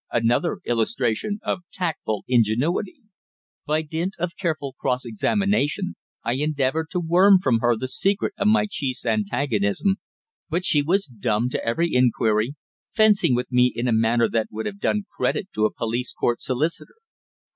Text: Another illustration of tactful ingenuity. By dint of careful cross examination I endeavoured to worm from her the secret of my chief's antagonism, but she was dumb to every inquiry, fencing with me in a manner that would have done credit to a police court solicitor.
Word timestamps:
Another 0.11 0.61
illustration 0.65 1.37
of 1.43 1.61
tactful 1.71 2.23
ingenuity. 2.27 3.03
By 3.67 3.83
dint 3.83 4.15
of 4.17 4.35
careful 4.35 4.73
cross 4.73 5.05
examination 5.05 5.95
I 6.23 6.37
endeavoured 6.37 6.89
to 6.89 6.99
worm 6.99 7.37
from 7.37 7.59
her 7.59 7.75
the 7.77 7.87
secret 7.87 8.33
of 8.35 8.47
my 8.47 8.65
chief's 8.67 9.05
antagonism, 9.05 9.97
but 10.49 10.65
she 10.65 10.81
was 10.81 11.05
dumb 11.05 11.49
to 11.51 11.63
every 11.63 11.93
inquiry, 11.93 12.55
fencing 12.89 13.35
with 13.35 13.51
me 13.51 13.71
in 13.75 13.87
a 13.87 13.93
manner 13.93 14.27
that 14.27 14.47
would 14.49 14.65
have 14.65 14.79
done 14.79 15.05
credit 15.15 15.49
to 15.53 15.65
a 15.65 15.71
police 15.71 16.11
court 16.11 16.41
solicitor. 16.41 16.95